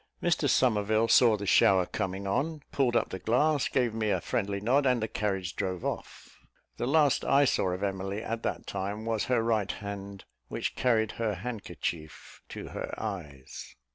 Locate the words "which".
10.47-10.75